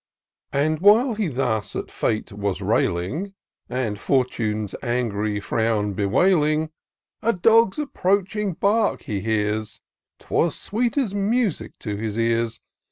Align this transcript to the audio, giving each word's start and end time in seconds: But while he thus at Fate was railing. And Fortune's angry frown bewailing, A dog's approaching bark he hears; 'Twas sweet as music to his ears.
But 0.51 0.81
while 0.81 1.13
he 1.13 1.27
thus 1.27 1.75
at 1.75 1.91
Fate 1.91 2.31
was 2.31 2.59
railing. 2.59 3.35
And 3.69 3.99
Fortune's 3.99 4.73
angry 4.81 5.39
frown 5.39 5.93
bewailing, 5.93 6.71
A 7.21 7.33
dog's 7.33 7.77
approaching 7.77 8.53
bark 8.53 9.03
he 9.03 9.19
hears; 9.19 9.79
'Twas 10.17 10.55
sweet 10.57 10.97
as 10.97 11.13
music 11.13 11.77
to 11.81 11.97
his 11.97 12.17
ears. 12.17 12.61